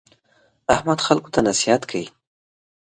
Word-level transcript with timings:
احمد 0.73 0.99
خلکو 1.07 1.29
ته 1.33 1.39
نصیحت 1.47 1.81
کوي. 1.89 2.07